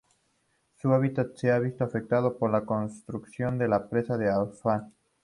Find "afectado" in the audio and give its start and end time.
1.83-2.35